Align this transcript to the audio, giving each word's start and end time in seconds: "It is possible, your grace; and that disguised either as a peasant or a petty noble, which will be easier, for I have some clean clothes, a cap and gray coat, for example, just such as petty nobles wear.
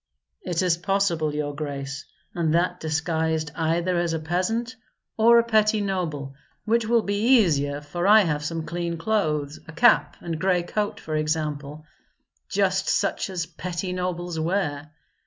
"It 0.41 0.63
is 0.63 0.77
possible, 0.77 1.35
your 1.35 1.53
grace; 1.53 2.05
and 2.33 2.55
that 2.55 2.79
disguised 2.79 3.51
either 3.53 3.99
as 3.99 4.13
a 4.13 4.19
peasant 4.19 4.75
or 5.15 5.37
a 5.37 5.43
petty 5.43 5.79
noble, 5.79 6.33
which 6.65 6.87
will 6.87 7.03
be 7.03 7.37
easier, 7.37 7.81
for 7.81 8.07
I 8.07 8.21
have 8.21 8.43
some 8.43 8.65
clean 8.65 8.97
clothes, 8.97 9.59
a 9.67 9.71
cap 9.71 10.17
and 10.19 10.39
gray 10.41 10.63
coat, 10.63 10.99
for 10.99 11.15
example, 11.15 11.85
just 12.49 12.89
such 12.89 13.29
as 13.29 13.45
petty 13.45 13.93
nobles 13.93 14.39
wear. 14.39 14.89